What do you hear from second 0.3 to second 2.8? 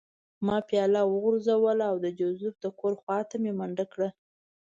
ما پیاله وغورځوله او د جوزف د